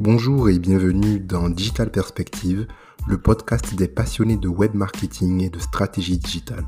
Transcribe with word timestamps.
Bonjour 0.00 0.48
et 0.48 0.58
bienvenue 0.58 1.20
dans 1.20 1.50
Digital 1.50 1.90
Perspective, 1.90 2.66
le 3.06 3.20
podcast 3.20 3.74
des 3.74 3.86
passionnés 3.86 4.38
de 4.38 4.48
web 4.48 4.72
marketing 4.72 5.42
et 5.42 5.50
de 5.50 5.58
stratégie 5.58 6.16
digitale. 6.16 6.64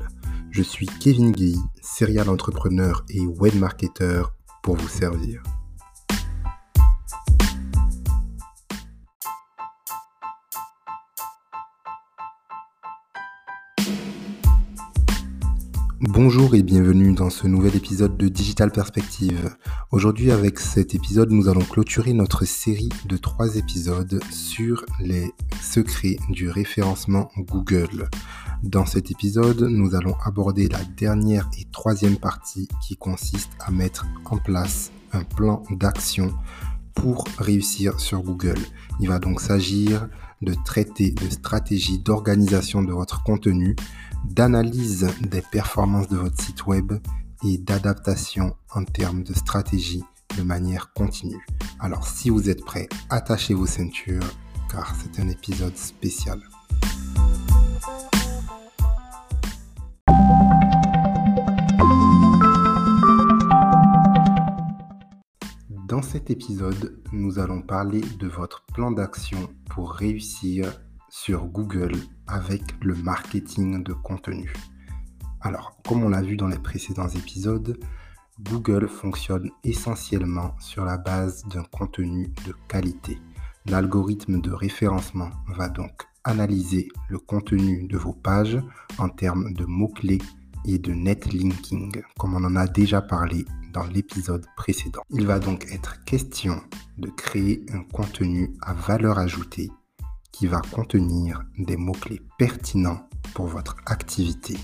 Je 0.51 0.61
suis 0.61 0.85
Kevin 0.85 1.31
Gay, 1.31 1.55
serial 1.81 2.29
entrepreneur 2.29 3.03
et 3.09 3.25
web 3.25 3.55
marketeur 3.55 4.35
pour 4.61 4.75
vous 4.75 4.87
servir. 4.87 5.41
Bonjour 16.09 16.53
et 16.53 16.63
bienvenue 16.63 17.13
dans 17.13 17.29
ce 17.29 17.47
nouvel 17.47 17.77
épisode 17.77 18.17
de 18.17 18.27
Digital 18.27 18.71
Perspective. 18.71 19.55
Aujourd'hui 19.89 20.31
avec 20.31 20.59
cet 20.59 20.93
épisode 20.95 21.31
nous 21.31 21.47
allons 21.47 21.61
clôturer 21.61 22.11
notre 22.11 22.43
série 22.43 22.89
de 23.05 23.15
trois 23.15 23.55
épisodes 23.55 24.21
sur 24.29 24.85
les 24.99 25.31
secrets 25.61 26.17
du 26.27 26.49
référencement 26.49 27.31
Google. 27.37 28.09
Dans 28.63 28.85
cet 28.85 29.11
épisode 29.11 29.61
nous 29.61 29.95
allons 29.95 30.15
aborder 30.25 30.67
la 30.67 30.83
dernière 30.83 31.49
et 31.57 31.63
troisième 31.71 32.17
partie 32.17 32.67
qui 32.85 32.97
consiste 32.97 33.51
à 33.61 33.71
mettre 33.71 34.05
en 34.25 34.37
place 34.37 34.91
un 35.13 35.23
plan 35.23 35.63
d'action 35.71 36.33
pour 36.95 37.23
réussir 37.37 38.01
sur 38.01 38.21
Google. 38.23 38.59
Il 38.99 39.07
va 39.07 39.19
donc 39.19 39.39
s'agir 39.39 40.09
de 40.43 40.55
traiter 40.65 41.11
de 41.11 41.29
stratégie 41.29 41.99
d'organisation 41.99 42.83
de 42.83 42.91
votre 42.91 43.23
contenu 43.23 43.75
d'analyse 44.25 45.07
des 45.21 45.41
performances 45.41 46.07
de 46.07 46.17
votre 46.17 46.41
site 46.41 46.65
web 46.65 46.93
et 47.43 47.57
d'adaptation 47.57 48.55
en 48.73 48.83
termes 48.83 49.23
de 49.23 49.33
stratégie 49.33 50.03
de 50.37 50.43
manière 50.43 50.93
continue. 50.93 51.45
Alors 51.79 52.07
si 52.07 52.29
vous 52.29 52.49
êtes 52.49 52.63
prêts, 52.63 52.87
attachez 53.09 53.53
vos 53.53 53.67
ceintures 53.67 54.29
car 54.71 54.95
c'est 54.95 55.21
un 55.21 55.29
épisode 55.29 55.77
spécial. 55.77 56.39
Cet 66.03 66.29
épisode, 66.29 67.01
nous 67.11 67.39
allons 67.39 67.61
parler 67.61 68.01
de 68.19 68.27
votre 68.27 68.63
plan 68.73 68.91
d'action 68.91 69.49
pour 69.69 69.93
réussir 69.93 70.81
sur 71.09 71.45
Google 71.45 71.93
avec 72.27 72.61
le 72.81 72.93
marketing 72.95 73.83
de 73.83 73.93
contenu. 73.93 74.53
Alors, 75.41 75.77
comme 75.87 76.03
on 76.03 76.09
l'a 76.09 76.21
vu 76.21 76.35
dans 76.35 76.47
les 76.47 76.59
précédents 76.59 77.07
épisodes, 77.07 77.79
Google 78.41 78.87
fonctionne 78.87 79.49
essentiellement 79.63 80.55
sur 80.59 80.85
la 80.85 80.97
base 80.97 81.43
d'un 81.45 81.63
contenu 81.63 82.31
de 82.45 82.53
qualité. 82.67 83.19
L'algorithme 83.65 84.41
de 84.41 84.51
référencement 84.51 85.29
va 85.55 85.69
donc 85.69 86.03
analyser 86.23 86.89
le 87.09 87.19
contenu 87.19 87.87
de 87.87 87.97
vos 87.97 88.13
pages 88.13 88.61
en 88.97 89.09
termes 89.09 89.53
de 89.53 89.65
mots-clés 89.65 90.21
et 90.65 90.77
de 90.77 90.93
netlinking, 90.93 92.01
comme 92.17 92.35
on 92.35 92.43
en 92.43 92.55
a 92.55 92.67
déjà 92.67 93.01
parlé 93.01 93.45
dans 93.73 93.83
l'épisode 93.83 94.45
précédent. 94.55 95.01
Il 95.09 95.25
va 95.25 95.39
donc 95.39 95.65
être 95.71 96.03
question 96.05 96.61
de 96.97 97.09
créer 97.09 97.65
un 97.73 97.83
contenu 97.83 98.53
à 98.61 98.73
valeur 98.73 99.17
ajoutée 99.17 99.71
qui 100.31 100.47
va 100.47 100.61
contenir 100.71 101.43
des 101.57 101.77
mots-clés 101.77 102.21
pertinents 102.37 103.09
pour 103.33 103.47
votre 103.47 103.75
activité. 103.85 104.57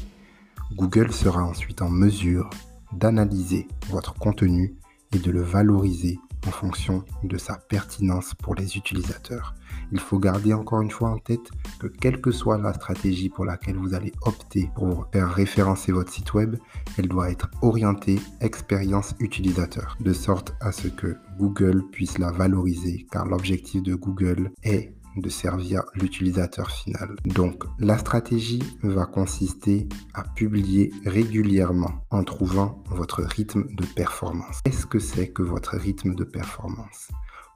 Google 0.75 1.11
sera 1.11 1.43
ensuite 1.43 1.81
en 1.81 1.89
mesure 1.89 2.49
d'analyser 2.93 3.67
votre 3.89 4.13
contenu 4.13 4.75
et 5.13 5.19
de 5.19 5.31
le 5.31 5.41
valoriser 5.41 6.19
en 6.47 6.51
fonction 6.51 7.03
de 7.23 7.37
sa 7.37 7.55
pertinence 7.55 8.33
pour 8.35 8.55
les 8.55 8.77
utilisateurs. 8.77 9.55
Il 9.91 9.99
faut 9.99 10.19
garder 10.19 10.53
encore 10.53 10.81
une 10.81 10.91
fois 10.91 11.09
en 11.09 11.17
tête 11.17 11.49
que 11.79 11.87
quelle 11.87 12.21
que 12.21 12.31
soit 12.31 12.57
la 12.57 12.73
stratégie 12.73 13.29
pour 13.29 13.45
laquelle 13.45 13.77
vous 13.77 13.93
allez 13.93 14.13
opter 14.21 14.69
pour 14.75 15.07
faire 15.11 15.29
référencer 15.31 15.91
votre 15.91 16.11
site 16.11 16.33
web, 16.33 16.55
elle 16.97 17.07
doit 17.07 17.31
être 17.31 17.49
orientée 17.61 18.19
expérience 18.41 19.15
utilisateur, 19.19 19.97
de 19.99 20.13
sorte 20.13 20.53
à 20.61 20.71
ce 20.71 20.87
que 20.87 21.15
Google 21.37 21.83
puisse 21.91 22.17
la 22.17 22.31
valoriser, 22.31 23.07
car 23.11 23.25
l'objectif 23.25 23.81
de 23.81 23.95
Google 23.95 24.51
est 24.63 24.93
de 25.15 25.29
servir 25.29 25.83
l'utilisateur 25.95 26.69
final. 26.69 27.15
Donc 27.25 27.63
la 27.79 27.97
stratégie 27.97 28.63
va 28.83 29.05
consister 29.05 29.87
à 30.13 30.23
publier 30.23 30.91
régulièrement 31.05 32.05
en 32.11 32.23
trouvant 32.23 32.83
votre 32.89 33.21
rythme 33.21 33.65
de 33.75 33.85
performance. 33.85 34.61
Qu'est-ce 34.63 34.85
que 34.85 34.99
c'est 34.99 35.29
que 35.29 35.43
votre 35.43 35.75
rythme 35.77 36.15
de 36.15 36.23
performance? 36.23 37.09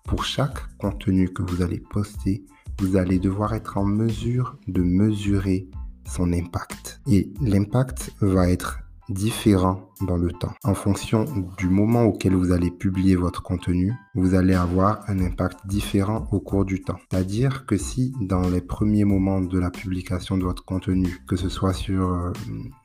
Pour 0.05 0.25
chaque 0.25 0.59
contenu 0.77 1.29
que 1.29 1.43
vous 1.43 1.61
allez 1.61 1.79
poster, 1.79 2.43
vous 2.79 2.97
allez 2.97 3.19
devoir 3.19 3.53
être 3.53 3.77
en 3.77 3.85
mesure 3.85 4.57
de 4.67 4.81
mesurer 4.81 5.69
son 6.05 6.33
impact. 6.33 7.01
Et 7.07 7.31
l'impact 7.41 8.11
va 8.19 8.49
être 8.49 8.82
différent 9.09 9.89
dans 10.01 10.17
le 10.17 10.31
temps. 10.31 10.53
En 10.63 10.73
fonction 10.73 11.25
du 11.57 11.67
moment 11.67 12.03
auquel 12.03 12.35
vous 12.35 12.51
allez 12.51 12.71
publier 12.71 13.15
votre 13.15 13.43
contenu, 13.43 13.93
vous 14.15 14.33
allez 14.33 14.53
avoir 14.53 15.01
un 15.07 15.19
impact 15.19 15.59
différent 15.65 16.27
au 16.31 16.39
cours 16.39 16.65
du 16.65 16.81
temps. 16.81 16.97
C'est-à-dire 17.09 17.65
que 17.65 17.77
si 17.77 18.13
dans 18.21 18.49
les 18.49 18.61
premiers 18.61 19.05
moments 19.05 19.41
de 19.41 19.59
la 19.59 19.71
publication 19.71 20.37
de 20.37 20.43
votre 20.43 20.63
contenu, 20.65 21.19
que 21.27 21.35
ce 21.35 21.49
soit 21.49 21.73
sur 21.73 22.09
euh, 22.09 22.31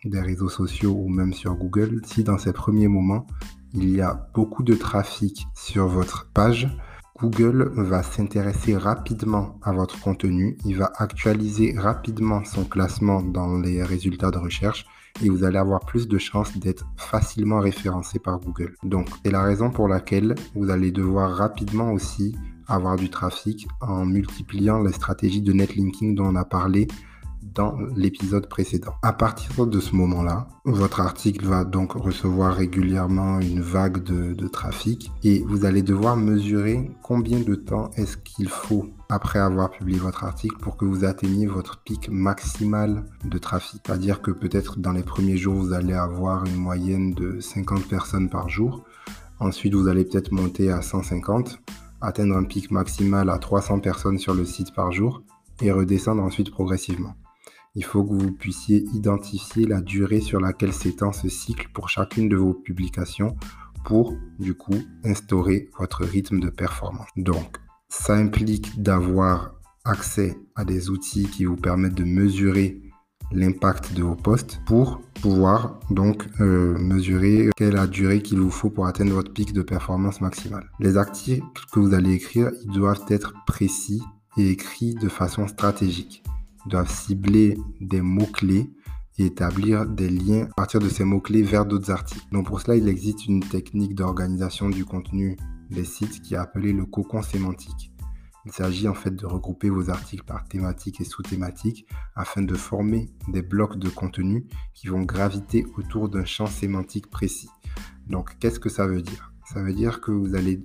des 0.05 0.21
réseaux 0.21 0.49
sociaux 0.49 0.93
ou 0.93 1.09
même 1.09 1.33
sur 1.33 1.55
Google, 1.55 2.01
si 2.05 2.25
dans 2.25 2.39
ces 2.39 2.53
premiers 2.53 2.89
moments, 2.89 3.27
il 3.75 3.91
y 3.91 4.01
a 4.01 4.28
beaucoup 4.34 4.62
de 4.62 4.75
trafic 4.75 5.47
sur 5.55 5.87
votre 5.87 6.31
page, 6.33 6.69
Google 7.21 7.73
va 7.75 8.05
s'intéresser 8.05 8.77
rapidement 8.77 9.59
à 9.62 9.73
votre 9.73 10.01
contenu, 10.01 10.56
il 10.65 10.77
va 10.77 10.93
actualiser 10.97 11.75
rapidement 11.77 12.45
son 12.45 12.65
classement 12.65 13.23
dans 13.23 13.59
les 13.59 13.83
résultats 13.83 14.31
de 14.31 14.39
recherche 14.39 14.87
et 15.23 15.28
vous 15.28 15.43
allez 15.43 15.59
avoir 15.59 15.81
plus 15.81 16.07
de 16.07 16.17
chances 16.17 16.57
d'être 16.57 16.87
facilement 16.97 17.59
référencé 17.59 18.21
par 18.21 18.39
Google. 18.39 18.77
Donc, 18.84 19.09
c'est 19.25 19.33
la 19.33 19.43
raison 19.43 19.71
pour 19.71 19.89
laquelle 19.89 20.37
vous 20.55 20.71
allez 20.71 20.93
devoir 20.93 21.33
rapidement 21.33 21.93
aussi 21.93 22.37
avoir 22.69 22.97
du 22.97 23.11
trafic 23.11 23.67
en 23.81 24.05
multipliant 24.05 24.81
les 24.81 24.93
stratégies 24.93 25.43
de 25.43 25.53
netlinking 25.53 26.15
dont 26.15 26.27
on 26.27 26.37
a 26.37 26.45
parlé 26.45 26.87
dans 27.54 27.76
l'épisode 27.97 28.48
précédent. 28.48 28.94
À 29.03 29.12
partir 29.12 29.66
de 29.66 29.81
ce 29.81 29.94
moment-là, 29.97 30.48
votre 30.64 31.00
article 31.00 31.47
va 31.47 31.64
donc 31.64 31.92
recevoir 31.92 32.54
régulièrement 32.54 33.41
une 33.41 33.60
vague 33.60 34.03
de, 34.03 34.48
trafic 34.48 35.10
et 35.22 35.44
vous 35.47 35.64
allez 35.64 35.82
devoir 35.82 36.16
mesurer 36.16 36.91
combien 37.03 37.41
de 37.41 37.54
temps 37.54 37.91
est-ce 37.97 38.16
qu'il 38.16 38.48
faut 38.48 38.88
après 39.10 39.38
avoir 39.38 39.70
publié 39.70 39.98
votre 39.98 40.25
article 40.25 40.56
pour 40.59 40.76
que 40.76 40.84
vous 40.84 41.04
atteigniez 41.04 41.47
votre 41.47 41.82
pic 41.82 42.09
maximal 42.10 43.04
de 43.25 43.38
trafic. 43.38 43.82
C'est-à-dire 43.84 44.22
que 44.22 44.30
peut-être 44.30 44.78
dans 44.78 44.92
les 44.92 45.03
premiers 45.03 45.36
jours, 45.36 45.54
vous 45.54 45.72
allez 45.72 45.94
avoir 45.94 46.44
une 46.44 46.56
moyenne 46.56 47.12
de 47.12 47.41
50 47.41 47.88
personnes 47.88 48.28
par 48.28 48.48
jour. 48.48 48.84
Ensuite, 49.41 49.75
vous 49.75 49.88
allez 49.88 50.04
peut-être 50.04 50.32
monter 50.32 50.70
à 50.70 50.82
150, 50.82 51.60
atteindre 52.00 52.36
un 52.36 52.44
pic 52.44 52.70
maximal 52.70 53.30
à 53.30 53.38
300 53.38 53.80
personnes 53.80 54.19
sur 54.19 54.34
le 54.34 54.44
site 54.44 54.75
par 54.75 54.92
jour 54.92 55.22
et 55.60 55.72
redescendre 55.72 56.22
ensuite 56.22 56.50
progressivement 56.50 57.15
il 57.78 57.84
faut 57.84 58.03
que 58.03 58.12
vous 58.12 58.33
puissiez 58.33 58.84
identifier 58.93 59.65
la 59.65 59.81
durée 59.81 60.21
sur 60.21 60.41
laquelle 60.41 60.72
s'étend 60.72 61.12
ce 61.12 61.28
cycle 61.28 61.69
pour 61.72 61.89
chacune 61.89 62.28
de 62.28 62.34
vos 62.34 62.53
publications 62.53 63.37
pour, 63.84 64.16
du 64.41 64.55
coup, 64.55 64.75
instaurer 65.05 65.71
votre 65.78 66.05
rythme 66.05 66.41
de 66.41 66.50
performance. 66.50 67.06
Donc, 67.16 67.56
ça 67.89 68.16
implique 68.16 68.83
d'avoir 68.83 69.55
accès 69.84 70.37
à 70.56 70.65
des 70.65 70.91
outils 70.91 71.28
qui 71.28 71.44
vous 71.44 71.55
permettent 71.55 71.94
de 71.94 72.03
mesurer 72.03 72.83
l'impact 73.31 73.95
de 73.95 74.03
vos 74.03 74.16
posts 74.16 74.60
pour 74.66 75.00
pouvoir 75.22 75.78
donc 75.91 76.27
euh, 76.41 76.77
mesurer 76.78 77.51
quelle 77.57 77.69
est 77.69 77.77
la 77.77 77.86
durée 77.86 78.22
qu'il 78.22 78.41
vous 78.41 78.51
faut 78.51 78.71
pour 78.71 78.89
atteindre 78.89 79.13
votre 79.13 79.33
pic 79.33 79.53
de 79.53 79.63
performance 79.63 80.21
maximale. 80.21 80.69
Les 80.80 80.97
articles 80.97 81.45
que 81.71 81.78
vous 81.78 81.95
allez 81.95 82.15
écrire, 82.15 82.51
ils 82.65 82.72
doivent 82.72 83.04
être 83.09 83.34
précis 83.47 84.03
et 84.36 84.51
écrits 84.51 84.95
de 84.95 85.09
façon 85.09 85.47
stratégique 85.47 86.25
doivent 86.68 86.91
cibler 86.91 87.59
des 87.80 88.00
mots-clés 88.00 88.70
et 89.18 89.26
établir 89.26 89.86
des 89.86 90.09
liens 90.09 90.44
à 90.44 90.54
partir 90.54 90.80
de 90.80 90.88
ces 90.88 91.04
mots-clés 91.04 91.42
vers 91.42 91.66
d'autres 91.66 91.91
articles. 91.91 92.26
Donc 92.30 92.47
pour 92.47 92.60
cela, 92.60 92.76
il 92.76 92.88
existe 92.88 93.26
une 93.26 93.41
technique 93.41 93.94
d'organisation 93.94 94.68
du 94.68 94.84
contenu 94.84 95.36
des 95.70 95.84
sites 95.84 96.22
qui 96.22 96.34
est 96.34 96.38
appelée 96.38 96.72
le 96.72 96.86
cocon 96.86 97.22
sémantique. 97.22 97.92
Il 98.47 98.53
s'agit 98.53 98.88
en 98.88 98.94
fait 98.94 99.10
de 99.10 99.26
regrouper 99.26 99.68
vos 99.68 99.91
articles 99.91 100.24
par 100.24 100.48
thématique 100.48 101.00
et 101.00 101.04
sous-thématique 101.04 101.86
afin 102.15 102.42
de 102.42 102.54
former 102.54 103.10
des 103.28 103.42
blocs 103.42 103.78
de 103.78 103.88
contenu 103.88 104.47
qui 104.72 104.86
vont 104.86 105.03
graviter 105.03 105.66
autour 105.76 106.09
d'un 106.09 106.24
champ 106.24 106.47
sémantique 106.47 107.10
précis. 107.10 107.50
Donc 108.06 108.38
qu'est-ce 108.38 108.60
que 108.60 108.70
ça 108.70 108.86
veut 108.86 109.03
dire? 109.03 109.32
Ça 109.53 109.62
veut 109.62 109.72
dire 109.72 110.00
que 110.00 110.10
vous 110.10 110.34
allez 110.34 110.60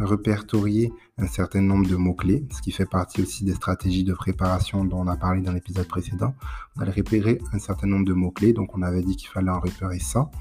répertorier 0.00 0.92
un 1.18 1.26
certain 1.26 1.60
nombre 1.60 1.88
de 1.88 1.94
mots-clés, 1.94 2.46
ce 2.50 2.60
qui 2.62 2.72
fait 2.72 2.86
partie 2.86 3.22
aussi 3.22 3.44
des 3.44 3.54
stratégies 3.54 4.02
de 4.02 4.12
préparation 4.12 4.84
dont 4.84 5.02
on 5.02 5.06
a 5.06 5.16
parlé 5.16 5.40
dans 5.40 5.52
l'épisode 5.52 5.86
précédent. 5.86 6.34
Vous 6.74 6.82
allez 6.82 6.90
repérer 6.90 7.40
un 7.52 7.60
certain 7.60 7.86
nombre 7.86 8.04
de 8.04 8.12
mots-clés, 8.12 8.52
donc 8.52 8.76
on 8.76 8.82
avait 8.82 9.02
dit 9.02 9.14
qu'il 9.16 9.28
fallait 9.28 9.50
en 9.50 9.60
repérer 9.60 10.00
100. 10.00 10.32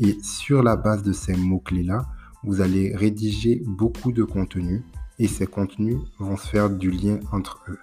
Et 0.00 0.18
sur 0.22 0.62
la 0.62 0.76
base 0.76 1.02
de 1.02 1.12
ces 1.12 1.34
mots-clés-là, 1.34 2.06
vous 2.44 2.60
allez 2.60 2.94
rédiger 2.94 3.62
beaucoup 3.66 4.12
de 4.12 4.24
contenu 4.24 4.84
et 5.18 5.26
ces 5.26 5.46
contenus 5.46 5.98
vont 6.18 6.36
se 6.36 6.46
faire 6.46 6.68
du 6.68 6.90
lien 6.90 7.20
entre 7.32 7.62
eux 7.68 7.78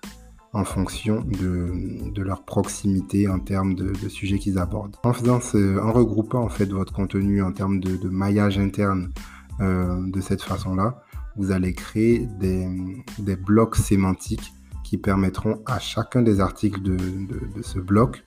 en 0.53 0.63
fonction 0.63 1.21
de, 1.21 2.21
leur 2.21 2.43
proximité 2.43 3.27
en 3.27 3.39
termes 3.39 3.75
de, 3.75 3.93
sujets 4.09 4.39
qu'ils 4.39 4.57
abordent. 4.57 4.95
En 5.03 5.13
faisant 5.13 5.39
en 5.79 5.91
regroupant 5.93 6.43
en 6.43 6.49
fait 6.49 6.65
votre 6.65 6.93
contenu 6.93 7.43
en 7.43 7.51
termes 7.51 7.79
de, 7.79 8.09
maillage 8.09 8.57
interne 8.57 9.11
euh, 9.59 9.99
de 10.11 10.21
cette 10.21 10.41
façon-là, 10.41 11.01
vous 11.35 11.51
allez 11.51 11.73
créer 11.73 12.27
des, 12.39 13.35
blocs 13.35 13.75
sémantiques 13.75 14.53
qui 14.83 14.97
permettront 14.97 15.61
à 15.65 15.79
chacun 15.79 16.21
des 16.21 16.39
articles 16.39 16.81
de, 16.81 16.97
ce 17.61 17.79
bloc 17.79 18.25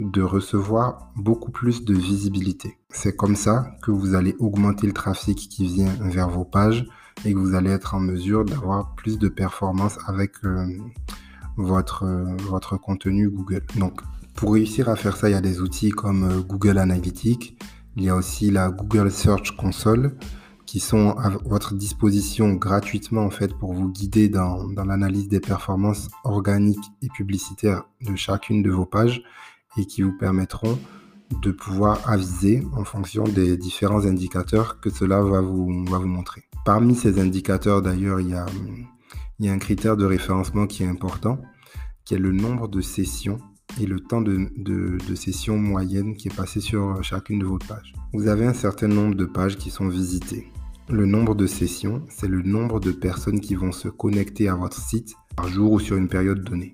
de 0.00 0.22
recevoir 0.22 1.12
beaucoup 1.16 1.52
plus 1.52 1.84
de 1.84 1.94
visibilité. 1.94 2.78
C'est 2.90 3.14
comme 3.14 3.36
ça 3.36 3.76
que 3.82 3.90
vous 3.90 4.14
allez 4.14 4.34
augmenter 4.40 4.86
le 4.86 4.92
trafic 4.92 5.36
qui 5.48 5.66
vient 5.66 5.92
vers 6.00 6.28
vos 6.28 6.44
pages 6.44 6.86
et 7.24 7.32
que 7.32 7.38
vous 7.38 7.54
allez 7.54 7.70
être 7.70 7.94
en 7.94 8.00
mesure 8.00 8.44
d'avoir 8.44 8.94
plus 8.94 9.18
de 9.18 9.28
performance 9.28 9.98
avec 10.06 10.32
euh, 10.44 10.66
votre, 11.56 12.04
euh, 12.04 12.36
votre 12.48 12.76
contenu 12.76 13.28
Google. 13.28 13.62
Donc, 13.76 14.00
pour 14.34 14.54
réussir 14.54 14.88
à 14.88 14.96
faire 14.96 15.16
ça, 15.16 15.28
il 15.28 15.32
y 15.32 15.36
a 15.36 15.40
des 15.40 15.60
outils 15.60 15.90
comme 15.90 16.42
Google 16.48 16.78
Analytics. 16.78 17.56
Il 17.96 18.04
y 18.04 18.08
a 18.08 18.16
aussi 18.16 18.50
la 18.50 18.70
Google 18.70 19.10
Search 19.10 19.54
Console 19.56 20.16
qui 20.72 20.80
sont 20.80 21.10
à 21.18 21.28
votre 21.28 21.74
disposition 21.74 22.54
gratuitement 22.54 23.26
en 23.26 23.30
fait 23.30 23.52
pour 23.52 23.74
vous 23.74 23.90
guider 23.90 24.30
dans, 24.30 24.68
l'analyse 24.74 25.28
des 25.28 25.38
performances 25.38 26.08
organiques 26.24 26.90
et 27.02 27.08
publicitaires 27.08 27.84
de 28.00 28.16
chacune 28.16 28.62
de 28.62 28.70
vos 28.70 28.86
pages 28.86 29.22
et 29.76 29.84
qui 29.84 30.00
vous 30.00 30.16
permettront 30.16 30.78
de 31.42 31.50
pouvoir 31.50 32.08
aviser 32.08 32.66
en 32.74 32.84
fonction 32.84 33.24
des 33.24 33.58
différents 33.58 34.06
indicateurs 34.06 34.80
que 34.80 34.88
cela 34.88 35.20
va 35.20 35.42
vous, 35.42 35.84
va 35.84 35.98
vous 35.98 36.06
montrer. 36.06 36.44
Parmi 36.64 36.94
ces 36.94 37.20
indicateurs 37.20 37.82
d'ailleurs, 37.82 38.20
il 38.20 38.30
y 38.30 38.34
a 38.34 38.46
il 39.38 39.44
y 39.44 39.50
a 39.50 39.52
un 39.52 39.58
critère 39.58 39.98
de 39.98 40.06
référencement 40.06 40.66
qui 40.66 40.84
est 40.84 40.88
important, 40.88 41.38
qui 42.06 42.14
est 42.14 42.18
le 42.18 42.32
nombre 42.32 42.66
de 42.66 42.80
sessions 42.80 43.36
et 43.78 43.84
le 43.84 44.00
temps 44.00 44.22
de, 44.22 44.48
de, 44.56 45.14
session 45.16 45.58
moyenne 45.58 46.16
qui 46.16 46.28
est 46.28 46.34
passé 46.34 46.62
sur 46.62 47.04
chacune 47.04 47.40
de 47.40 47.44
vos 47.44 47.58
pages. 47.58 47.92
Vous 48.14 48.26
avez 48.28 48.46
un 48.46 48.54
certain 48.54 48.88
nombre 48.88 49.16
de 49.16 49.26
pages 49.26 49.58
qui 49.58 49.68
sont 49.68 49.88
visitées. 49.88 50.50
Le 50.88 51.06
nombre 51.06 51.36
de 51.36 51.46
sessions, 51.46 52.02
c'est 52.08 52.26
le 52.28 52.42
nombre 52.42 52.80
de 52.80 52.90
personnes 52.90 53.40
qui 53.40 53.54
vont 53.54 53.70
se 53.70 53.88
connecter 53.88 54.48
à 54.48 54.56
votre 54.56 54.76
site 54.76 55.14
par 55.36 55.48
jour 55.48 55.72
ou 55.72 55.80
sur 55.80 55.96
une 55.96 56.08
période 56.08 56.42
donnée. 56.42 56.72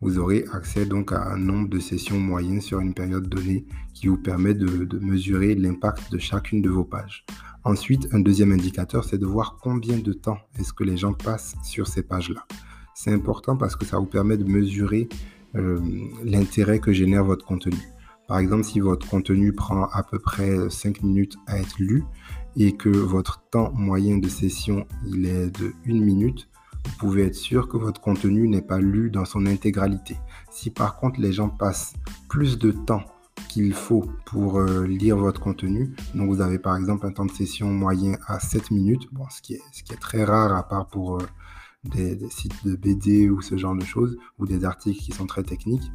Vous 0.00 0.18
aurez 0.18 0.44
accès 0.52 0.84
donc 0.86 1.12
à 1.12 1.32
un 1.32 1.38
nombre 1.38 1.68
de 1.68 1.78
sessions 1.78 2.18
moyennes 2.18 2.60
sur 2.60 2.80
une 2.80 2.94
période 2.94 3.28
donnée 3.28 3.64
qui 3.94 4.08
vous 4.08 4.18
permet 4.18 4.54
de, 4.54 4.98
mesurer 4.98 5.54
l'impact 5.54 6.12
de 6.12 6.18
chacune 6.18 6.62
de 6.62 6.68
vos 6.68 6.84
pages. 6.84 7.24
Ensuite, 7.62 8.08
un 8.12 8.18
deuxième 8.18 8.52
indicateur, 8.52 9.04
c'est 9.04 9.18
de 9.18 9.24
voir 9.24 9.56
combien 9.62 9.98
de 9.98 10.12
temps 10.12 10.38
est-ce 10.58 10.72
que 10.72 10.84
les 10.84 10.96
gens 10.96 11.12
passent 11.12 11.54
sur 11.62 11.86
ces 11.86 12.02
pages-là. 12.02 12.44
C'est 12.94 13.12
important 13.12 13.56
parce 13.56 13.76
que 13.76 13.86
ça 13.86 13.98
vous 13.98 14.06
permet 14.06 14.36
de 14.36 14.44
mesurer 14.44 15.08
euh, 15.54 15.80
l'intérêt 16.24 16.80
que 16.80 16.92
génère 16.92 17.24
votre 17.24 17.46
contenu. 17.46 17.78
Par 18.26 18.38
exemple, 18.38 18.64
si 18.64 18.80
votre 18.80 19.06
contenu 19.08 19.52
prend 19.52 19.84
à 19.92 20.02
peu 20.02 20.18
près 20.18 20.68
5 20.68 21.02
minutes 21.02 21.36
à 21.46 21.58
être 21.58 21.78
lu 21.78 22.04
et 22.56 22.76
que 22.76 22.88
votre 22.88 23.42
temps 23.50 23.72
moyen 23.72 24.18
de 24.18 24.28
session 24.28 24.86
il 25.06 25.26
est 25.26 25.50
de 25.58 25.72
1 25.86 25.92
minute, 26.00 26.48
vous 26.86 26.96
pouvez 26.98 27.24
être 27.24 27.34
sûr 27.34 27.68
que 27.68 27.76
votre 27.76 28.00
contenu 28.00 28.48
n'est 28.48 28.62
pas 28.62 28.78
lu 28.78 29.10
dans 29.10 29.24
son 29.24 29.46
intégralité. 29.46 30.16
Si 30.50 30.70
par 30.70 30.96
contre 30.96 31.20
les 31.20 31.32
gens 31.32 31.48
passent 31.48 31.94
plus 32.28 32.58
de 32.58 32.70
temps 32.70 33.04
qu'il 33.48 33.72
faut 33.72 34.04
pour 34.26 34.58
euh, 34.58 34.84
lire 34.84 35.16
votre 35.16 35.40
contenu. 35.40 35.94
Donc 36.14 36.28
vous 36.28 36.40
avez 36.40 36.58
par 36.58 36.76
exemple 36.76 37.06
un 37.06 37.12
temps 37.12 37.24
de 37.24 37.30
session 37.30 37.70
moyen 37.70 38.16
à 38.26 38.40
7 38.40 38.70
minutes, 38.70 39.08
ce, 39.30 39.42
qui 39.42 39.54
est, 39.54 40.00
très 40.00 40.24
rare 40.24 40.52
à 40.56 40.68
part 40.68 40.88
pour 40.88 41.18
euh, 41.18 41.26
des, 41.84 42.18
sites 42.30 42.66
de 42.66 42.74
BD 42.74 43.30
ou 43.30 43.40
ce 43.42 43.56
genre 43.56 43.76
de 43.76 43.84
choses, 43.84 44.16
ou 44.38 44.46
des 44.46 44.64
articles 44.64 45.00
qui 45.00 45.12
sont 45.12 45.26
très 45.26 45.42
techniques 45.42 45.90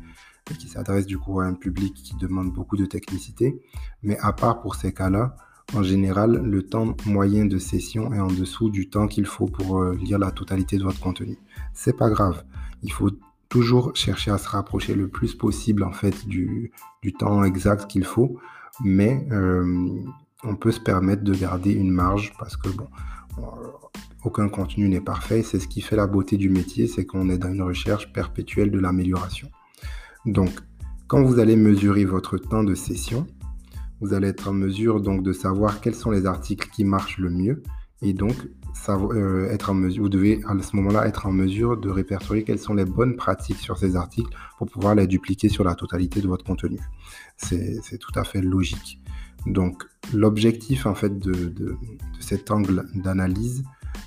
et 0.52 0.54
qui 0.56 0.68
s'adressent 0.68 1.06
du 1.06 1.18
coup 1.18 1.42
à 1.42 1.46
un 1.46 1.54
public 1.54 1.94
qui 1.94 2.16
demande 2.16 2.52
beaucoup 2.54 2.78
de 2.78 2.86
technicité. 2.86 3.62
Mais 4.04 4.18
à 4.20 4.34
part 4.34 4.62
pour 4.62 4.76
ces 4.76 4.94
cas-là, 4.94 5.36
en 5.76 5.84
général, 5.84 6.42
le 6.44 6.64
temps 6.64 6.96
moyen 7.06 7.46
de 7.46 7.58
session 7.58 8.14
est 8.14 8.20
en 8.20 8.28
dessous 8.28 8.70
du 8.70 8.90
temps 8.90 9.08
qu'il 9.08 9.26
faut 9.26 9.46
pour 9.46 9.80
euh, 9.80 9.96
lire 9.96 10.18
la 10.18 10.32
totalité 10.32 10.78
de 10.78 10.84
votre 10.84 11.00
contenu. 11.00 11.38
C'est 11.74 11.96
pas 11.96 12.10
grave. 12.10 12.44
Il 12.82 12.92
faut 12.92 13.12
toujours 13.50 13.96
chercher 13.96 14.32
à 14.32 14.38
se 14.38 14.48
rapprocher 14.48 14.96
le 14.96 15.08
plus 15.08 15.36
possible 15.36 15.84
en 15.84 15.92
fait 15.92 16.28
du, 16.28 16.72
temps 17.18 17.44
exact 17.44 17.90
qu'il 17.90 18.04
faut, 18.04 18.40
mais 18.84 19.28
euh, 19.32 19.90
on 20.44 20.56
peut 20.56 20.72
se 20.72 20.80
permettre 20.80 21.24
de 21.24 21.34
garder 21.34 21.72
une 21.72 21.92
marge 21.92 22.34
parce 22.40 22.56
que 22.58 22.70
bon, 22.70 22.88
euh, 23.40 23.42
aucun 24.24 24.50
contenu 24.50 24.90
n'est 24.90 25.02
parfait. 25.02 25.44
C'est 25.44 25.60
ce 25.60 25.68
qui 25.68 25.82
fait 25.82 25.96
la 25.96 26.08
beauté 26.08 26.38
du 26.38 26.50
métier, 26.50 26.88
c'est 26.88 27.06
qu'on 27.06 27.30
est 27.30 27.38
dans 27.38 27.52
une 27.52 27.62
recherche 27.62 28.12
perpétuelle 28.12 28.72
de 28.72 28.80
l'amélioration. 28.80 29.50
Donc, 30.26 30.52
quand 31.08 31.24
vous 31.24 31.40
allez 31.40 31.56
mesurer 31.56 32.06
votre 32.06 32.38
temps 32.38 32.64
de 32.64 32.76
session, 32.76 33.26
vous 34.02 34.14
allez 34.14 34.28
être 34.28 34.48
en 34.48 34.54
mesure 34.54 35.02
donc 35.02 35.24
de 35.24 35.34
savoir 35.34 35.82
quels 35.82 35.96
sont 35.96 36.12
les 36.12 36.26
articles 36.26 36.70
qui 36.70 36.84
marchent 36.84 37.18
le 37.18 37.30
mieux 37.30 37.64
et 38.02 38.14
donc 38.14 38.36
euh, 38.88 39.50
être 39.50 39.72
en 39.72 39.74
mesure, 39.74 40.04
vous 40.04 40.10
devez 40.10 40.42
à 40.48 40.62
ce 40.62 40.76
moment-là 40.78 41.06
être 41.06 41.26
en 41.26 41.32
mesure 41.32 41.78
de 41.78 41.90
répertorier 41.90 42.44
quelles 42.44 42.60
sont 42.60 42.74
les 42.74 42.86
bonnes 42.86 43.16
pratiques 43.16 43.58
sur 43.58 43.78
ces 43.78 43.96
articles 43.96 44.32
pour 44.58 44.68
pouvoir 44.68 44.96
les 44.96 45.06
dupliquer 45.06 45.50
sur 45.50 45.64
la 45.64 45.76
totalité 45.76 46.22
de 46.22 46.28
votre 46.28 46.46
contenu. 46.46 46.80
C'est 47.38 47.98
tout 48.00 48.12
à 48.16 48.24
fait 48.24 48.42
logique. 48.42 49.02
Donc 49.46 49.84
l'objectif 50.14 50.86
en 50.86 50.96
fait 50.96 51.20
de, 51.20 51.50
de 51.50 51.78
cet 52.20 52.52
angle 52.52 52.86
d'analyse, 52.96 53.64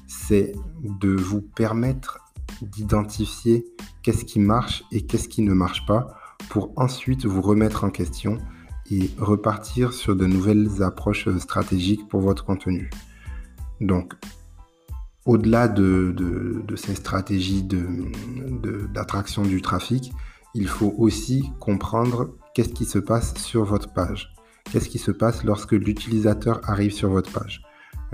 c'est 0.06 0.52
de 0.82 1.10
vous 1.10 1.42
permettre 1.42 2.18
d'identifier 2.62 3.64
qu'est-ce 4.02 4.24
qui 4.24 4.40
marche 4.40 4.84
et 4.90 5.02
qu'est-ce 5.02 5.28
qui 5.28 5.42
ne 5.42 5.54
marche 5.54 5.84
pas 5.86 6.16
pour 6.48 6.72
ensuite 6.76 7.24
vous 7.24 7.42
remettre 7.42 7.84
en 7.84 7.90
question 7.90 8.38
et 8.90 9.10
repartir 9.18 9.92
sur 9.92 10.16
de 10.16 10.26
nouvelles 10.26 10.82
approches 10.82 11.28
stratégiques 11.38 12.08
pour 12.08 12.20
votre 12.20 12.44
contenu. 12.44 12.90
Donc, 13.80 14.14
au-delà 15.24 15.68
de, 15.68 16.64
ces 16.76 16.94
stratégies 16.94 17.66
d'attraction 18.92 19.42
du 19.42 19.62
trafic, 19.62 20.12
il 20.54 20.68
faut 20.68 20.94
aussi 20.98 21.50
comprendre 21.60 22.34
qu'est-ce 22.54 22.72
qui 22.72 22.84
se 22.84 22.98
passe 22.98 23.34
sur 23.36 23.64
votre 23.64 23.92
page. 23.92 24.34
Qu'est-ce 24.70 24.88
qui 24.88 24.98
se 24.98 25.10
passe 25.10 25.44
lorsque 25.44 25.72
l'utilisateur 25.72 26.60
arrive 26.64 26.92
sur 26.92 27.10
votre 27.10 27.30
page? 27.30 27.62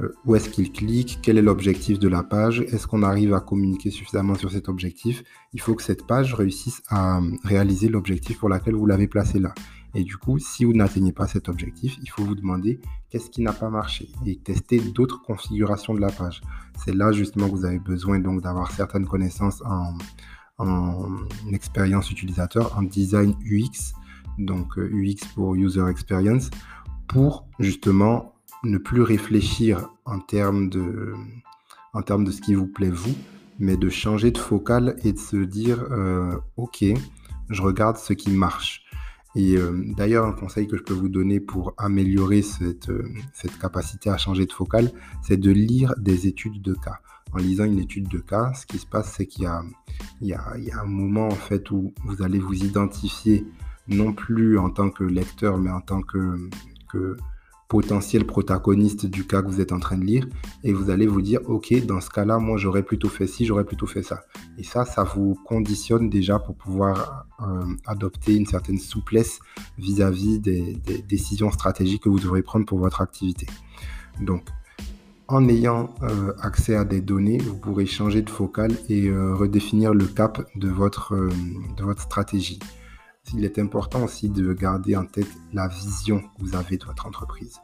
Euh, 0.01 0.09
Où 0.25 0.37
est-ce 0.37 0.49
qu'il 0.49 0.73
clique? 0.73 1.19
Quel 1.23 1.39
est 1.39 1.43
l'objectif 1.43 1.99
de 1.99 2.09
la 2.09 2.23
page? 2.23 2.61
Est-ce 2.61 2.87
qu'on 2.87 3.03
arrive 3.03 3.35
à 3.35 3.41
communiquer 3.41 3.91
suffisamment 3.91 4.35
sur 4.35 4.51
cet 4.51 4.69
objectif? 4.69 5.25
Il 5.53 5.61
faut 5.61 5.75
que 5.75 5.83
cette 5.83 6.07
page 6.07 6.35
réussisse 6.35 6.83
à 6.89 7.21
réaliser 7.45 7.89
l'objectif 7.89 8.39
pour 8.39 8.49
lequel 8.49 8.75
vous 8.75 8.87
l'avez 8.87 9.09
placé 9.09 9.39
là. 9.39 9.55
Et 9.99 10.05
du 10.05 10.17
coup, 10.17 10.39
si 10.39 10.65
vous 10.65 10.75
n'atteignez 10.75 11.11
pas 11.11 11.27
cet 11.27 11.49
objectif, 11.49 11.99
il 12.01 12.09
faut 12.09 12.23
vous 12.23 12.37
demander 12.37 12.81
qu'est-ce 13.11 13.31
qui 13.31 13.43
n'a 13.43 13.53
pas 13.53 13.69
marché 13.69 14.09
et 14.25 14.37
tester 14.37 14.79
d'autres 14.79 15.21
configurations 15.23 15.93
de 15.93 16.01
la 16.01 16.13
page. 16.13 16.41
C'est 16.77 16.95
là 16.95 17.11
justement 17.11 17.49
que 17.49 17.57
vous 17.57 17.65
avez 17.65 17.81
besoin 17.81 18.21
donc 18.21 18.41
d'avoir 18.41 18.71
certaines 18.71 19.07
connaissances 19.07 19.61
en, 19.67 19.99
expérience 21.51 22.13
utilisateur, 22.13 22.79
en 22.79 22.83
design 22.83 23.35
UX, 23.45 23.93
donc 24.39 24.77
UX 24.77 25.17
euh, 25.25 25.27
pour 25.35 25.57
User 25.57 25.89
Experience, 25.91 26.51
pour 27.09 27.49
justement 27.59 28.37
ne 28.63 28.79
plus 28.79 29.03
réfléchir 29.03 29.89
en 30.05 30.21
termes 30.21 30.71
de, 30.71 31.13
en 31.93 32.03
termes 32.03 32.23
de 32.23 32.31
ce 32.31 32.41
qui 32.41 32.55
vous 32.55 32.69
plaît 32.69 32.91
vous, 32.91 33.17
mais 33.59 33.77
de 33.77 33.89
changer 33.89 34.31
de 34.31 34.39
focale 34.39 34.95
et 35.03 35.13
de 35.13 35.19
se 35.19 35.39
dire, 35.39 35.83
euh, 35.91 36.37
ok, 36.57 36.85
je 37.51 37.63
regarde 37.63 37.97
ce 37.97 38.13
qui 38.13 38.31
marche. 38.31 38.88
Et 39.39 39.57
euh, 39.57 39.85
d'ailleurs, 39.97 40.27
un 40.27 40.33
conseil 40.33 40.67
que 40.67 40.77
je 40.77 40.83
peux 40.83 40.95
vous 40.95 41.09
donner 41.09 41.39
pour 41.39 41.73
améliorer 41.79 42.43
cette, 42.43 42.91
euh, 42.91 43.09
capacité 43.61 44.11
à 44.11 44.17
changer 44.17 44.47
de 44.47 44.53
focale, 44.53 44.91
c'est 45.23 45.37
de 45.37 45.53
lire 45.53 45.95
des 45.97 46.27
études 46.27 46.61
de 46.61 46.75
cas. 46.75 46.99
En 47.33 47.37
lisant 47.37 47.65
une 47.65 47.79
étude 47.79 48.09
de 48.09 48.19
cas, 48.19 48.53
ce 48.55 48.67
qui 48.67 48.79
se 48.79 48.87
passe, 48.87 49.15
c'est 49.17 49.27
qu'il 49.27 49.45
y 49.45 50.33
a, 50.33 50.43
un 50.81 50.87
moment 50.87 51.29
en 51.29 51.37
fait 51.37 51.71
où 51.71 51.95
vous 52.05 52.21
allez 52.23 52.41
vous 52.41 52.65
identifier 52.65 53.47
non 53.87 54.13
plus 54.13 54.59
en 54.59 54.71
tant 54.71 54.91
que 54.91 55.05
lecteur, 55.05 55.57
mais 55.57 55.71
en 55.71 55.83
tant 55.83 56.03
que 56.03 56.49
potentiel 57.69 58.25
protagoniste 58.25 59.05
du 59.07 59.27
cas 59.27 59.43
que 59.43 59.49
vous 59.49 59.61
êtes 59.61 59.73
en 59.73 59.79
train 59.79 59.99
de 59.99 60.05
lire 60.05 60.27
et 60.65 60.73
vous 60.73 60.89
allez 60.89 61.07
vous 61.07 61.21
dire 61.21 61.41
ok 61.47 61.85
dans 61.85 62.01
ce 62.01 62.09
cas-là 62.09 62.39
moi 62.39 62.57
j'aurais 62.57 62.83
plutôt 62.83 63.11
fait 63.11 63.27
ci 63.27 63.45
j'aurais 63.45 63.65
plutôt 63.65 63.87
fait 63.87 64.03
ça. 64.03 64.23
Et 64.57 64.63
ça 64.65 64.87
ça 64.87 65.05
vous 65.05 65.35
conditionne 65.45 66.09
déjà 66.09 66.39
pour 66.39 66.57
pouvoir 66.57 67.27
euh, 67.43 67.67
adopter 67.87 68.35
une 68.35 68.47
certaine 68.47 68.79
souplesse 68.79 69.41
vis-à-vis 69.79 70.39
des, 70.41 70.79
décisions 71.07 71.51
stratégiques 71.51 72.03
que 72.03 72.09
vous 72.09 72.21
devrez 72.21 72.43
prendre 72.43 72.65
pour 72.65 72.79
votre 72.79 73.03
activité. 73.03 73.47
Donc 74.21 74.45
en 75.29 75.47
ayant 75.47 75.95
euh, 76.03 76.33
accès 76.41 76.75
à 76.75 76.87
des 76.87 77.03
données, 77.03 77.37
vous 77.37 77.59
pourrez 77.59 77.85
changer 77.85 78.23
de 78.23 78.31
focale 78.31 78.73
et 78.89 79.09
euh, 79.09 79.35
redéfinir 79.35 79.93
le 79.93 80.07
cap 80.07 80.41
de 80.57 80.69
votre, 80.69 81.15
de 81.77 81.85
votre 81.85 82.01
stratégie 82.01 82.59
il 83.35 83.45
est 83.45 83.59
important 83.59 84.05
aussi 84.05 84.29
de 84.29 84.53
garder 84.53 84.97
en 84.97 85.05
tête 85.05 85.29
la 85.53 85.69
vision 85.69 86.21
que 86.21 86.27
vous 86.41 86.55
avez 86.55 86.77
de 86.77 86.85
votre 86.85 87.07
entreprise. 87.07 87.59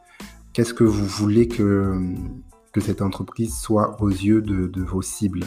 Qu'est-ce 0.53 0.73
que 0.73 0.83
vous 0.83 1.05
voulez 1.05 1.47
que, 1.47 2.15
que 2.71 2.81
cette 2.81 3.01
entreprise 3.01 3.55
soit 3.57 4.01
aux 4.01 4.09
yeux 4.09 4.41
de, 4.41 4.81
vos 4.81 5.01
cibles? 5.01 5.45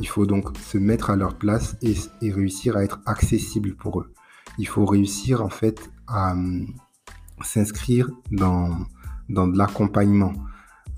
Il 0.00 0.06
faut 0.06 0.26
donc 0.26 0.56
se 0.58 0.78
mettre 0.78 1.10
à 1.10 1.16
leur 1.16 1.36
place 1.36 1.76
et, 1.82 1.96
réussir 2.30 2.76
à 2.76 2.84
être 2.84 3.00
accessible 3.06 3.74
pour 3.74 4.00
eux. 4.00 4.12
Il 4.58 4.68
faut 4.68 4.84
réussir 4.84 5.42
en 5.42 5.48
fait 5.48 5.90
à 6.06 6.32
hum, 6.32 6.66
s'inscrire 7.42 8.08
dans, 8.30 8.76
dans 9.28 9.48
de 9.48 9.58
l'accompagnement. 9.58 10.32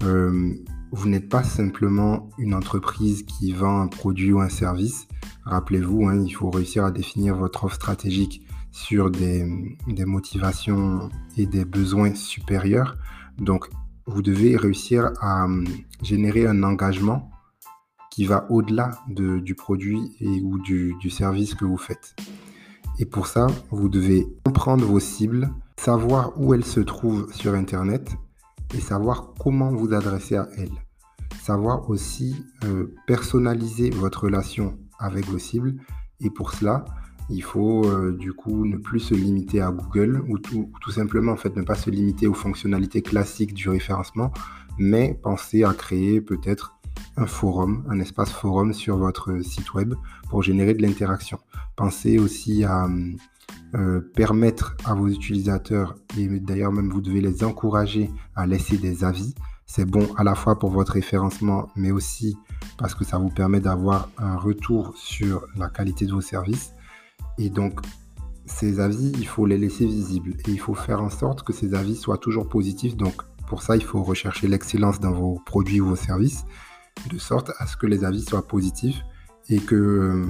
Euh, 0.02 0.54
vous 0.93 1.09
n'êtes 1.09 1.29
pas 1.29 1.43
simplement 1.43 2.31
une 2.39 2.55
entreprise 2.55 3.23
qui 3.23 3.53
vend 3.53 3.81
un 3.81 3.87
produit 3.87 4.33
ou 4.33 4.41
un 4.41 4.49
service. 4.49 5.07
Rappelez-vous, 5.45 6.09
hein, 6.09 6.23
il 6.25 6.31
faut 6.31 6.51
réussir 6.51 6.85
à 6.85 6.91
définir 6.91 7.37
votre 7.37 7.65
offre 7.65 7.77
stratégique 7.77 8.43
sur 8.73 9.11
des, 9.11 9.45
motivations 10.07 11.09
et 11.37 11.47
des 11.47 11.65
besoins 11.65 12.15
supérieurs. 12.15 12.97
Donc, 13.39 13.69
vous 14.07 14.23
devez 14.23 14.57
réussir 14.57 15.13
à 15.21 15.45
hum, 15.45 15.65
générer 16.03 16.47
un 16.47 16.63
engagement 16.63 17.31
qui 18.11 18.25
va 18.25 18.47
au-delà 18.51 18.99
du 19.09 19.55
produit 19.55 20.17
ou 20.43 20.59
du, 20.59 20.95
du 21.01 21.11
service 21.11 21.55
que 21.55 21.65
vous 21.65 21.77
faites. 21.77 22.17
Et 22.99 23.07
pour 23.07 23.29
ça, 23.29 23.47
vous 23.71 23.89
devez 23.89 24.27
comprendre 24.45 24.85
vos 24.85 24.99
cibles, 24.99 25.51
savoir 25.77 26.33
où 26.37 26.53
elles 26.53 26.65
se 26.65 26.81
trouvent 26.81 27.33
sur 27.33 27.55
Internet 27.55 28.17
et 28.75 28.81
savoir 28.81 29.35
comment 29.39 29.71
vous 29.71 29.93
adresser 29.93 30.37
à 30.37 30.49
elles. 30.57 30.71
Savoir 31.41 31.89
aussi 31.91 32.45
euh, 32.65 32.95
personnaliser 33.07 33.91
votre 33.91 34.25
relation 34.25 34.79
avec 34.99 35.27
vos 35.27 35.39
cibles. 35.39 35.75
Et 36.21 36.31
pour 36.31 36.53
cela, 36.53 36.85
il 37.31 37.43
faut 37.43 37.85
euh, 37.85 38.12
du 38.12 38.33
coup 38.33 38.67
ne 38.67 38.77
plus 38.77 39.00
se 39.00 39.15
limiter 39.15 39.61
à 39.61 39.71
Google 39.71 40.23
ou 40.29 40.39
tout, 40.39 40.69
simplement 40.91 41.33
en 41.33 41.37
fait 41.37 41.57
ne 41.57 41.62
pas 41.62 41.77
se 41.77 41.91
limiter 41.91 42.27
aux 42.27 42.35
fonctionnalités 42.35 43.03
classiques 43.03 43.55
du 43.55 43.69
référencement, 43.69 44.33
mais 44.79 45.19
penser 45.23 45.65
à 45.65 45.73
créer 45.73 46.21
peut-être 46.21 46.77
un 47.17 47.27
forum, 47.27 47.85
un 47.89 48.00
espace 48.00 48.31
forum 48.31 48.73
sur 48.73 48.97
votre 48.97 49.41
site 49.43 49.73
web 49.75 49.95
pour 50.29 50.43
générer 50.43 50.75
de 50.75 50.83
l'interaction. 50.83 51.39
Pensez 51.77 52.19
aussi 52.19 52.65
à 52.65 52.89
euh, 53.75 54.00
permettre 54.14 54.76
à 54.85 54.95
vos 54.95 55.09
utilisateurs, 55.09 55.95
et 56.19 56.26
d'ailleurs 56.40 56.73
même 56.73 56.90
vous 56.90 57.00
devez 57.00 57.21
les 57.21 57.45
encourager 57.45 58.11
à 58.35 58.47
laisser 58.47 58.78
des 58.78 59.04
avis. 59.04 59.35
C'est 59.66 59.85
bon 59.85 60.09
à 60.16 60.25
la 60.25 60.35
fois 60.35 60.59
pour 60.59 60.71
votre 60.71 60.92
référencement, 60.92 61.69
mais 61.76 61.92
aussi 61.92 62.37
parce 62.76 62.95
que 62.95 63.04
ça 63.04 63.19
vous 63.19 63.28
permet 63.28 63.61
d'avoir 63.61 64.09
un 64.19 64.37
retour 64.37 64.95
sur 64.97 65.47
la 65.57 65.69
qualité 65.69 66.07
de 66.07 66.12
vos 66.12 66.21
services. 66.21 66.73
Et 67.38 67.50
donc, 67.50 67.80
ces 68.47 68.80
avis, 68.80 69.12
il 69.16 69.26
faut 69.26 69.47
les 69.47 69.59
laisser 69.59 69.87
visibles 69.87 70.35
et 70.47 70.50
il 70.50 70.59
faut 70.59 70.75
faire 70.75 71.00
en 71.00 71.11
sorte 71.11 71.45
que 71.45 71.52
ces 71.52 71.75
avis 71.75 71.95
soient 71.95 72.19
toujours 72.19 72.49
positifs. 72.49 72.97
Donc, 72.97 73.23
pour 73.47 73.62
ça, 73.62 73.76
il 73.76 73.85
faut 73.85 74.02
rechercher 74.02 74.49
l'excellence 74.49 74.99
dans 74.99 75.12
vos 75.12 75.40
produits 75.47 75.80
ou 75.80 75.87
vos 75.87 75.97
services, 75.97 76.45
de 77.09 77.19
sorte 77.19 77.52
à 77.59 77.66
ce 77.66 77.76
que 77.76 77.87
les 77.87 78.04
avis 78.04 78.23
soient 78.23 78.47
positifs 78.47 79.02
et 79.49 79.59
que 79.59 79.75
euh, 79.75 80.25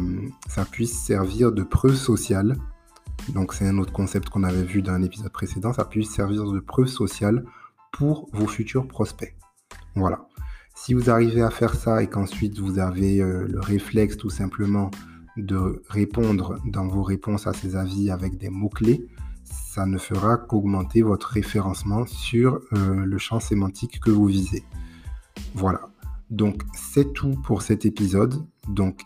ça 0.48 0.64
puisse 0.64 0.98
servir 0.98 1.52
de 1.52 1.62
preuve 1.62 1.94
sociale 1.94 2.56
donc 3.34 3.54
c'est 3.54 3.66
un 3.66 3.78
autre 3.78 3.92
concept 3.92 4.28
qu'on 4.28 4.42
avait 4.42 4.62
vu 4.62 4.82
dans 4.82 4.92
un 4.92 5.02
épisode 5.02 5.32
précédent, 5.32 5.72
ça 5.72 5.84
puisse 5.84 6.10
servir 6.10 6.44
de 6.50 6.60
preuve 6.60 6.86
sociale 6.86 7.44
pour 7.92 8.28
vos 8.32 8.46
futurs 8.46 8.86
prospects. 8.86 9.34
Voilà. 9.94 10.26
Si 10.74 10.94
vous 10.94 11.10
arrivez 11.10 11.42
à 11.42 11.50
faire 11.50 11.74
ça 11.74 12.02
et 12.02 12.06
qu'ensuite 12.06 12.58
vous 12.58 12.78
avez 12.78 13.20
euh, 13.20 13.46
le 13.48 13.60
réflexe 13.60 14.16
tout 14.16 14.30
simplement 14.30 14.90
de 15.36 15.82
répondre 15.88 16.58
dans 16.64 16.86
vos 16.86 17.02
réponses 17.02 17.46
à 17.46 17.52
ces 17.52 17.76
avis 17.76 18.10
avec 18.10 18.38
des 18.38 18.48
mots-clés, 18.48 19.06
ça 19.44 19.86
ne 19.86 19.98
fera 19.98 20.36
qu'augmenter 20.36 21.02
votre 21.02 21.28
référencement 21.28 22.06
sur 22.06 22.60
euh, 22.72 23.04
le 23.04 23.18
champ 23.18 23.40
sémantique 23.40 24.00
que 24.00 24.10
vous 24.10 24.26
visez. 24.26 24.64
Voilà. 25.54 25.90
Donc 26.30 26.62
c'est 26.74 27.12
tout 27.12 27.34
pour 27.44 27.62
cet 27.62 27.84
épisode. 27.84 28.34
Donc 28.68 29.02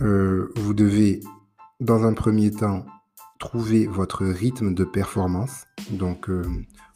euh, 0.00 0.52
vous 0.56 0.74
devez 0.74 1.20
dans 1.80 2.04
un 2.04 2.12
premier 2.12 2.50
temps 2.50 2.84
trouver 3.38 3.86
votre 3.86 4.24
rythme 4.24 4.74
de 4.74 4.84
performance, 4.84 5.64
donc 5.90 6.28
euh, 6.28 6.42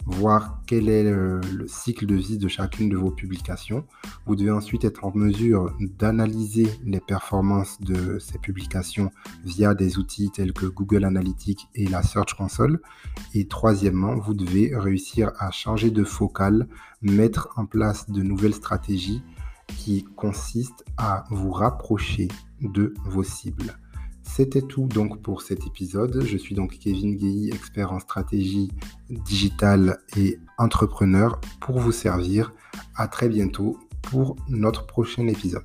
voir 0.06 0.60
quel 0.66 0.88
est 0.88 1.04
le, 1.04 1.40
cycle 1.66 2.06
de 2.06 2.16
vie 2.16 2.38
de 2.38 2.48
chacune 2.48 2.88
de 2.88 2.96
vos 2.96 3.10
publications. 3.10 3.86
Vous 4.26 4.34
devez 4.34 4.50
ensuite 4.50 4.84
être 4.84 5.04
en 5.04 5.12
mesure 5.14 5.74
d'analyser 5.98 6.68
les 6.84 7.00
performances 7.00 7.80
de 7.80 8.18
ces 8.18 8.38
publications 8.38 9.10
via 9.44 9.74
des 9.74 9.98
outils 9.98 10.30
tels 10.30 10.52
que 10.52 10.66
Google 10.66 11.04
Analytics 11.04 11.68
et 11.74 11.86
la 11.86 12.02
Search 12.02 12.34
Console. 12.34 12.80
Et 13.34 13.46
troisièmement, 13.46 14.16
vous 14.16 14.34
devez 14.34 14.74
réussir 14.74 15.30
à 15.38 15.50
changer 15.50 15.90
de 15.90 16.04
focale, 16.04 16.66
mettre 17.00 17.48
en 17.56 17.66
place 17.66 18.10
de 18.10 18.22
nouvelles 18.22 18.54
stratégies 18.54 19.22
qui 19.68 20.04
consistent 20.16 20.84
à 20.96 21.24
vous 21.30 21.52
rapprocher 21.52 22.28
de 22.60 22.94
vos 23.04 23.22
cibles. 23.22 23.78
C'était 24.22 24.62
tout 24.62 24.86
donc 24.86 25.20
pour 25.20 25.42
cet 25.42 25.66
épisode. 25.66 26.22
Je 26.24 26.36
suis 26.36 26.54
donc 26.54 26.78
Kevin 26.78 27.16
Guy, 27.16 27.50
expert 27.52 27.92
en 27.92 28.00
stratégie 28.00 28.70
digitale 29.10 29.98
et 30.16 30.38
entrepreneur 30.58 31.40
pour 31.60 31.78
vous 31.78 31.92
servir. 31.92 32.52
À 32.94 33.08
très 33.08 33.28
bientôt 33.28 33.78
pour 34.02 34.36
notre 34.48 34.86
prochain 34.86 35.26
épisode. 35.28 35.64